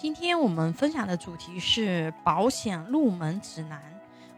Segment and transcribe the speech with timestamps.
[0.00, 3.82] 今天我们分享的主题是保险入门指南。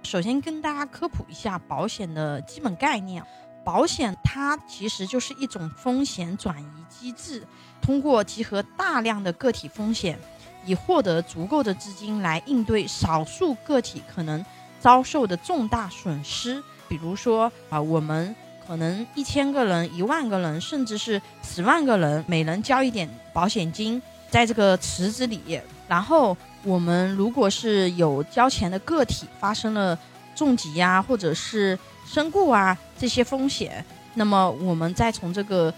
[0.03, 3.23] 首先跟大家科普一下保险的基本概念。
[3.63, 7.47] 保险它其实就是一种风险转移机制，
[7.83, 10.19] 通过集合大量的个体风险，
[10.65, 14.43] 以获得足够的资金来应对少数个体可能
[14.81, 16.63] 遭受的重大损失。
[16.89, 18.35] 比如说啊，我们
[18.67, 24.01] 可能一千个人、一万个人，甚至是十万个人，每人交一点保险金。
[24.31, 29.99] 在这个池子里，然后我们如果是有交钱的个体发生了
[30.37, 31.77] 重疾呀，或者是
[32.07, 35.75] 身故啊这些风险，那么我们再从这个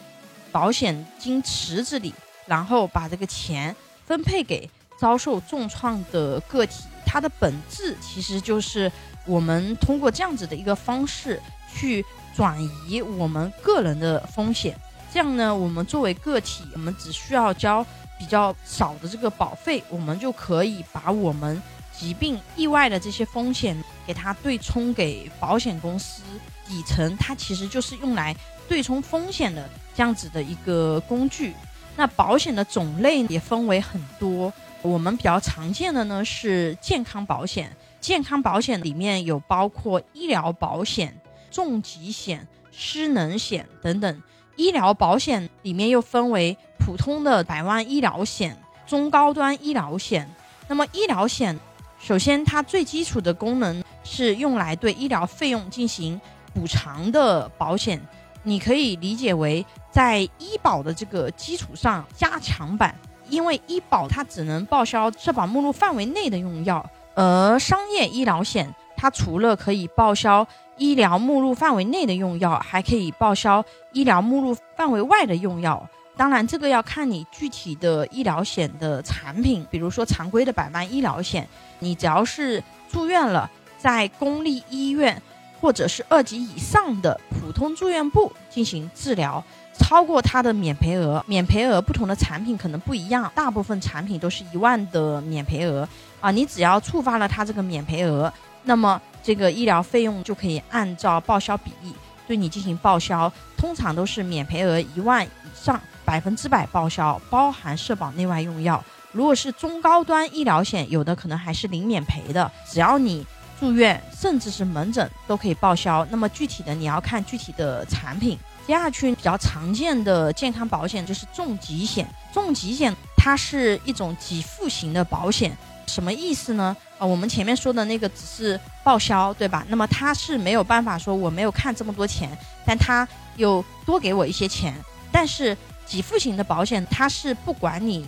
[0.52, 2.12] 保险金池子里，
[2.46, 3.74] 然后把这个钱
[4.06, 6.84] 分配给遭受重创的个体。
[7.06, 8.90] 它的本质其实就是
[9.26, 11.40] 我们通过这样子的一个方式
[11.74, 14.78] 去转移我们个人的风险。
[15.12, 17.84] 这样呢，我们作为个体，我们只需要交。
[18.22, 21.60] 比较少的这个保费，我们就可以把我们
[21.92, 26.22] 疾病、意外的这些风险给它对冲给保险公司。
[26.68, 28.34] 底层它其实就是用来
[28.68, 31.52] 对冲风险的这样子的一个工具。
[31.96, 37.76] 那保险的种类也分为很多，我们比较常见的呢是健康保险。
[38.00, 41.20] 健康保险里面有包括医疗保险、
[41.50, 44.22] 重疾险、失能险等等。
[44.54, 50.28] 医疗保险里面又分为普通的百万医疗险、中高端医疗险。
[50.66, 51.56] 那么医疗险，
[52.00, 56.20] 首先它最基础的功能是用来对医疗费用进行
[56.52, 58.00] 补偿的保险，
[58.42, 62.94] 你可以理解为在医保的这个基础上加强版。
[63.28, 70.46] 因为医保它只能报销社保目录范围内的用药，而商业医疗险它除了可以报销。
[70.78, 79.66] 医疗目录范围内的用药还可以报销医疗目录范围外的用药，当然这个要看你具体的医疗险的产品。
[79.70, 85.20] 比如说常规的百万医疗险，你只要是住院了，在公立医院
[85.60, 89.42] 或者是二级以上的普通住院部进行治疗，
[89.78, 95.88] 超过它的免赔额，免赔额不同的产品可能不一样，大部分产品都是一万的免赔额
[96.20, 98.32] 啊，你只要触发了它这个免赔额，
[98.64, 99.00] 那么。
[99.24, 101.94] 这个医疗费用就可以按照报销比例
[102.26, 108.82] 对你进行报销，通常都是免赔额一万以上，百分之百报销，包含社保内外用药。
[109.12, 113.26] 如果是中高端医疗险，有的可能还是零免赔的，只要你
[113.60, 116.06] 住院，甚至是门诊都可以报销。
[116.10, 118.38] 那么具体的你要看具体的产品。
[118.66, 125.56] 接下去比较常见的健康保险就是重疾险，重疾险它是一种给付型的保险。
[125.88, 126.74] 什么意思呢？
[126.96, 129.66] 啊，我们前面说的那个只是报销，对吧？
[129.68, 132.30] 那么他是没有办法说我没有看这么多钱，
[132.64, 133.06] 但他
[133.36, 134.72] 又多给我一些钱。
[135.10, 135.56] 但是
[135.92, 138.06] 给付型的保险，它是不管你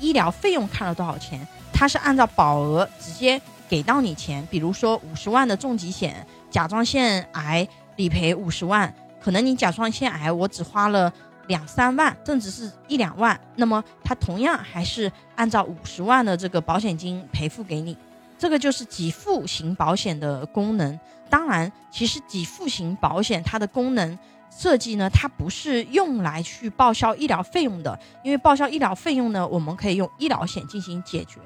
[0.00, 3.38] 医疗费用看了多少钱，它是按照保额直接
[3.68, 4.46] 给到你钱。
[4.50, 11.12] 比如说五十万的重疾险，甲状腺癌理赔五十万，可能你甲状腺癌我只花了。
[11.48, 17.96] 两三万，甚至是一两万，那么它同样还是按照五十万的这个保险金赔付给你，
[18.36, 20.98] 这个就是给付型保险的功能。
[21.30, 24.18] 当然，其实给付型保险它的功能
[24.56, 31.38] 设计呢，它不是用来去报销医疗费用的，因为报销医疗费用呢，我们可以用医疗险进行解决。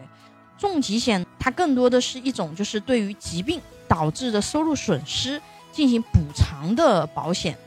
[0.57, 5.41] 重疾险它更多的是一种就是对于疾病导致的收入损失
[5.73, 7.59] 进行补偿的保险，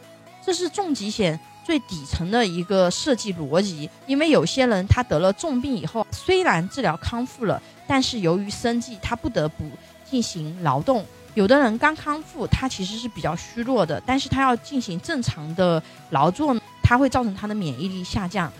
[0.45, 1.39] 这是重疾险。
[1.65, 9.63] 最底层的一个设计逻辑，因为有些人他得了重病以后，虽然治疗康复了，但是由于生计，他不得不
[10.03, 11.05] 进行劳动。
[11.33, 18.51] 有的人刚康复，他其实是比较虚弱的，但是他要进行正常的劳作，他会造成他的免疫力下降。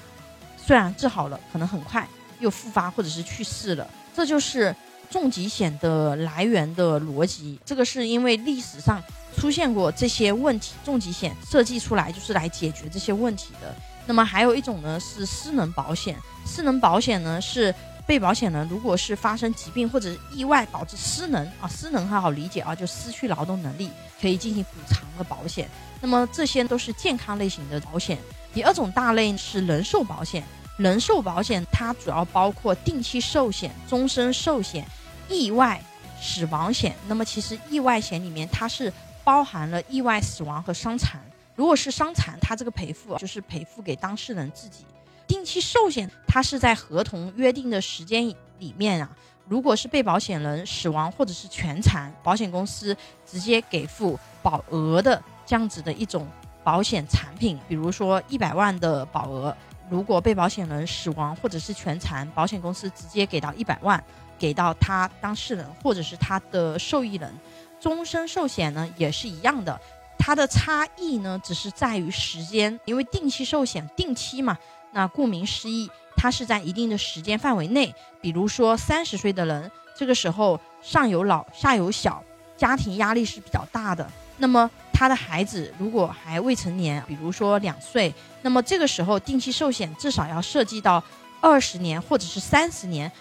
[0.58, 2.08] 虽然治好了，可能很快
[2.40, 3.88] 又复发或者是去世了。
[4.16, 4.76] 这就是
[5.10, 7.60] 重疾险的来源的逻辑。
[7.66, 9.02] 这个是因为历史上。
[9.36, 13.76] 出现过这些问题，重疾险设计出来就是来解决这些问题的。
[14.06, 17.74] 那么还有一种呢是失能保险，失能保险呢是
[18.06, 23.90] 被保险人如果是发生疾病或者意外导致失能啊，失能很好理解啊，就失去劳动能力，
[24.22, 25.70] 可以进行补偿的保险。
[26.02, 28.18] 那么这些都是健康类型的保险。
[28.54, 30.44] 第二种大类是人寿保险，
[30.78, 34.86] 人寿保险它主要包括定期寿险、终身寿险、
[35.30, 35.82] 意外
[36.22, 36.94] 死亡险。
[37.08, 38.92] 那么其实意外险里面它是
[39.24, 41.22] 包含了意外死亡和伤残。
[41.56, 44.86] 如果是伤残，它这个赔付就是赔付给当事人自己。
[45.34, 48.24] 定期寿险，它是在合同约定的时间
[48.60, 49.10] 里面啊，
[49.48, 52.96] 如果是被保险人死亡或者是全残，保险公司
[53.26, 56.28] 直接给付保额的这样子的一种
[56.64, 57.60] 保险产品。
[57.68, 59.58] 比如说一百万的保额，
[59.90, 64.02] 如果被保险人死亡或者是全残，保险公司直接给到一百万，
[64.38, 67.34] 给到他当事人或者是他的受益人。
[67.82, 69.82] 终身寿险呢也是一样的，
[70.20, 74.56] 它的差异呢只是在于时间，因为定期寿险定期嘛，
[74.94, 82.24] 那顾名思义，它是在一定的时间范围内，比如说三十岁的人，这个时候上有老下有小，
[82.56, 84.10] 家庭压力是比较大的。
[84.38, 91.04] 那么他的孩子如果还未成年，比如说两岁，那么这个时候定期寿险至少要涉及到
[91.42, 93.12] 二十年或者是三十年，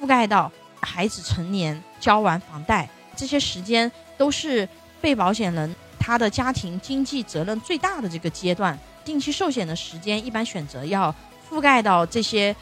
[0.00, 0.50] 覆盖到
[0.80, 4.68] 孩子成年交完房贷这些时间，都是
[5.00, 8.78] 被保险人他的家庭经济责任最大的这个阶段。
[9.04, 11.14] 定期寿险的时间一般选择要
[11.48, 12.54] 覆盖到这些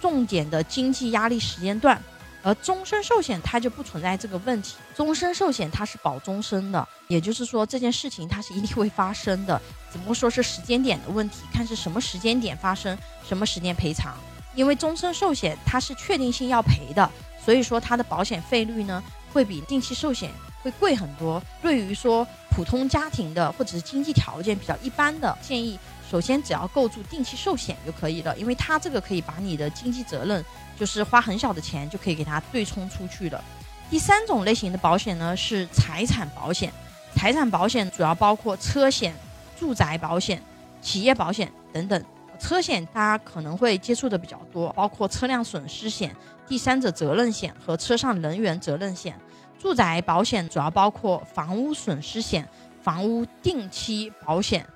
[0.00, 2.00] 重点的经济压力时间段。
[2.42, 9.60] 而终身寿险它就不存在这个问题，终身寿险它是保终身的，也就是说这件事情它是一定会发生的，
[9.92, 12.96] 只不过说是时间点的问题，看是什么时间点发生，
[13.28, 14.16] 什么时间赔偿。
[14.54, 17.10] 因为终身寿险它是确定性要赔的，
[17.44, 19.02] 所以说它的保险费率呢
[19.34, 20.30] 会比定期寿险
[20.62, 21.42] 会贵很多。
[21.60, 22.26] 对于说
[22.60, 25.78] 普通家庭的或者是经济条件比较一般的，建议。
[26.10, 30.44] 首先，只要构筑定期寿险就可以了，因为它这个可以把你的经济责任，
[30.78, 33.42] 就是花很小的钱就可以给它对冲出去的。
[33.88, 36.70] 第三种类型的保险呢是财产保险，
[37.14, 39.14] 财产保险主要包括车险、
[39.58, 40.42] 住宅保险、
[40.82, 42.04] 企业保险等等。
[42.38, 46.14] 车险大家可能会接触的比较多，包括车辆损失险、
[46.46, 49.18] 第三者责任险和车上人员责任险。
[49.60, 52.48] 住宅保险主要包括房屋损失险、
[52.82, 54.66] 房屋定期保险。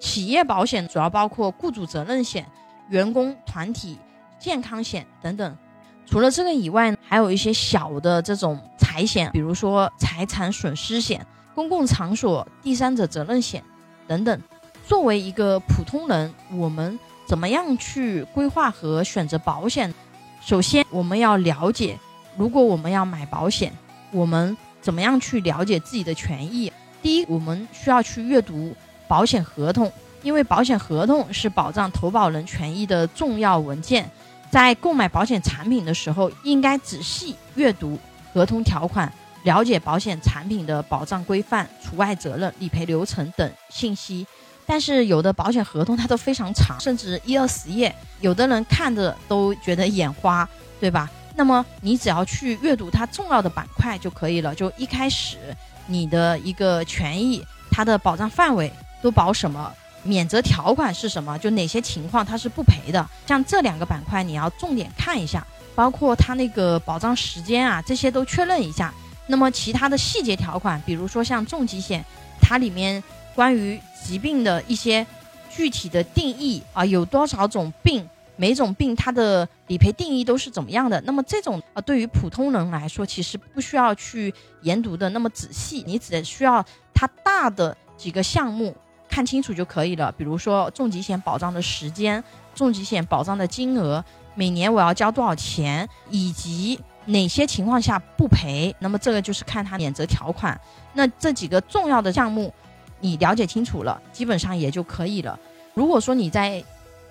[0.00, 2.44] 企业保险主要包括雇主责任险、
[2.88, 3.96] 员工团体
[4.40, 5.56] 健康险等等。
[6.04, 13.62] 除了这个以外，还有一些小的这种财险，比如说财产损失险、公共场所第三者责任险
[14.08, 14.42] 等等。
[14.84, 19.94] 作为一个普通人，我们怎么样去规划和选择保险？
[20.42, 21.98] 首先，我们要了解，
[22.36, 23.72] 如果我们要买保险，
[24.14, 26.72] 我们怎么样去了解自己的权益？
[27.02, 28.74] 第一，我们需要去阅读。
[29.06, 34.10] 保险合同，因为保险合同是保障投保人权益的重要文件，
[34.50, 37.98] 在购买保险产品的时候，应该仔细阅读
[38.32, 39.12] 合同条款，
[39.42, 44.26] 了解保险产品的保障规范、除外责任、理赔流程等信息。
[44.64, 50.48] 但是有的保险合同它都非常长，甚至一二十页，有的人看着都觉得眼花，
[50.80, 51.10] 对吧？
[51.34, 54.54] 那么你只要去阅读它重要的板块就可以了。
[54.54, 55.38] 就一开始
[55.86, 58.72] 你的一个权益，它的保障范围。
[59.02, 59.70] 都保什么？
[60.02, 61.38] 免责条款是什么？
[61.38, 63.06] 就哪些情况它是不赔的？
[63.26, 68.94] 像这两个板块你要重点看一下，包括它那个保障时间啊，这些都确认一下。
[69.26, 72.02] 那么其他的细节条款，比如说像重疾险，
[72.40, 73.04] 它里面
[73.34, 75.06] 关于疾病的一些
[75.50, 81.00] 具体的定义啊，有多少种病，每种病它的理赔定义都是怎么样的？
[81.02, 84.32] 那么这种啊，对于普通人来说，其实不需要去
[84.62, 88.74] 研读的那么仔细，你只需要它大的几个项目。
[89.06, 90.10] 看清楚就可以了。
[90.12, 92.22] 比如说重疾险保障的时间、
[92.52, 94.04] 重疾险保障的金额、
[94.34, 98.74] 每年我要交多少钱，以及哪些情况下不赔。
[98.80, 100.60] 那么这个就是看它免责条款。
[100.94, 102.52] 那这几个重要的项目，
[102.98, 105.38] 你了解清楚了，基本上也就可以了。
[105.74, 106.64] 如果说你在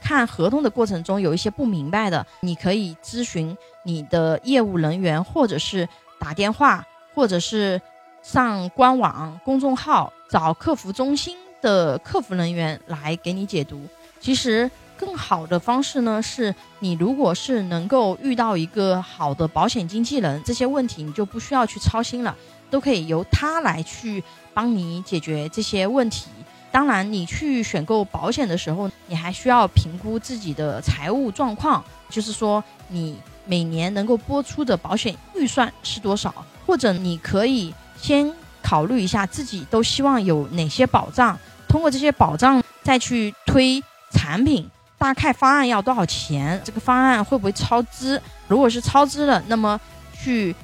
[0.03, 5.87] 看合同的过程中有一些不明白的，你可以咨询你的业务人员，或者是
[6.19, 7.81] 打电话，或者是
[8.21, 11.37] 上官网公众号找客服中心。
[11.63, 13.79] 的客服人员来给你解读。
[14.19, 22.35] 其实更好的方式呢，是你如果是能够遇到一个好的保险经纪人，这些问题你就不需要去操心了，
[22.69, 24.21] 都可以由他来去
[24.53, 26.27] 帮你解决这些问题。
[26.73, 33.15] 当然，你去选购保险的时候，你还需要评估自己的财务状况，就是说你
[33.45, 36.33] 每年能够拨出的保险预算是多少，
[36.65, 41.37] 或者你可以先考虑一下自己都希望有哪些保障。
[41.69, 46.59] 通过这些保障再去推产品，大概方案要多少钱？
[46.65, 48.19] 这个方案会不会超支？
[48.47, 49.79] 如果是超支了，那么
[50.19, 50.55] 去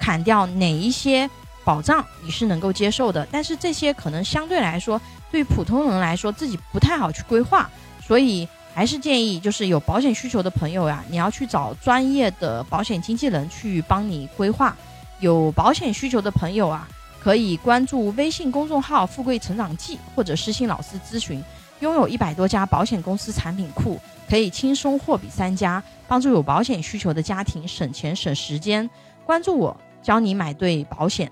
[0.00, 1.28] 砍掉哪一些
[1.62, 3.28] 保障你是能够接受的？
[3.30, 4.98] 但是这些可能相对来说，
[5.30, 7.70] 对普通人来说自己不太好去规划，
[8.00, 14.76] 所以还是建议就是有保险需求的朋友呀，你要去找专业的保险经纪人去帮你规划。
[15.20, 16.88] 有保险需求的朋友啊。
[17.20, 21.42] 可以关注微信公众号“富贵成长记”或者私信老师咨询。
[21.80, 28.88] 拥有一百多家保险公司产品库，可以轻松货比三家，帮助有保险需求的家庭省钱省时间。
[29.26, 31.30] 关注我，教你买对保险。